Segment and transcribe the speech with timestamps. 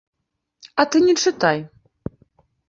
[0.83, 1.59] А ты не чытай.